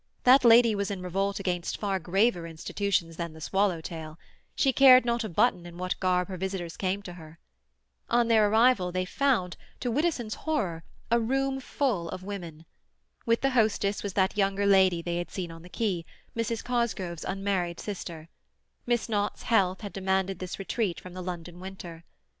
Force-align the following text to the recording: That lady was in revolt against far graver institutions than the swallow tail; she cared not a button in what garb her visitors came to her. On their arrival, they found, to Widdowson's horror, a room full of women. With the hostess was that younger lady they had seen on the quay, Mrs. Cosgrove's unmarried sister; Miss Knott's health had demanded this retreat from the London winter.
That 0.23 0.43
lady 0.43 0.73
was 0.73 0.89
in 0.89 1.03
revolt 1.03 1.39
against 1.39 1.77
far 1.79 1.99
graver 1.99 2.47
institutions 2.47 3.17
than 3.17 3.33
the 3.33 3.39
swallow 3.39 3.81
tail; 3.81 4.17
she 4.55 4.73
cared 4.73 5.05
not 5.05 5.23
a 5.23 5.29
button 5.29 5.63
in 5.67 5.77
what 5.77 5.99
garb 5.99 6.27
her 6.27 6.37
visitors 6.37 6.75
came 6.75 7.03
to 7.03 7.13
her. 7.13 7.37
On 8.09 8.27
their 8.27 8.49
arrival, 8.49 8.91
they 8.91 9.05
found, 9.05 9.57
to 9.79 9.91
Widdowson's 9.91 10.33
horror, 10.49 10.83
a 11.11 11.19
room 11.19 11.59
full 11.59 12.09
of 12.09 12.23
women. 12.23 12.65
With 13.27 13.41
the 13.41 13.51
hostess 13.51 14.01
was 14.01 14.13
that 14.13 14.35
younger 14.35 14.65
lady 14.65 15.03
they 15.03 15.17
had 15.17 15.29
seen 15.29 15.51
on 15.51 15.61
the 15.61 15.69
quay, 15.69 16.03
Mrs. 16.35 16.63
Cosgrove's 16.63 17.23
unmarried 17.23 17.79
sister; 17.79 18.27
Miss 18.87 19.07
Knott's 19.07 19.43
health 19.43 19.81
had 19.81 19.93
demanded 19.93 20.39
this 20.39 20.57
retreat 20.57 20.99
from 20.99 21.13
the 21.13 21.21
London 21.21 21.59
winter. 21.59 22.05